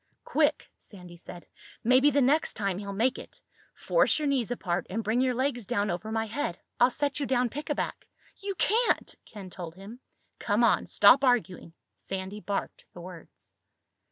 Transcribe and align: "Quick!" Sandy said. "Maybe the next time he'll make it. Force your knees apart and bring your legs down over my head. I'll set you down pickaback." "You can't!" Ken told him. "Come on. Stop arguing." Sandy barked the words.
"Quick!" 0.25 0.67
Sandy 0.79 1.15
said. 1.15 1.45
"Maybe 1.83 2.09
the 2.09 2.23
next 2.23 2.53
time 2.55 2.79
he'll 2.79 2.91
make 2.91 3.19
it. 3.19 3.39
Force 3.75 4.17
your 4.17 4.27
knees 4.27 4.49
apart 4.49 4.87
and 4.89 5.03
bring 5.03 5.21
your 5.21 5.35
legs 5.35 5.67
down 5.67 5.91
over 5.91 6.11
my 6.11 6.25
head. 6.25 6.57
I'll 6.79 6.89
set 6.89 7.19
you 7.19 7.27
down 7.27 7.49
pickaback." 7.49 8.07
"You 8.37 8.55
can't!" 8.55 9.13
Ken 9.25 9.51
told 9.51 9.75
him. 9.75 9.99
"Come 10.39 10.63
on. 10.63 10.87
Stop 10.87 11.23
arguing." 11.23 11.73
Sandy 11.97 12.39
barked 12.39 12.85
the 12.93 12.99
words. 13.01 13.53